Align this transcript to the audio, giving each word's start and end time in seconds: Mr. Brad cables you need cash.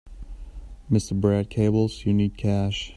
Mr. 0.91 1.13
Brad 1.21 1.51
cables 1.51 2.07
you 2.07 2.13
need 2.15 2.35
cash. 2.35 2.89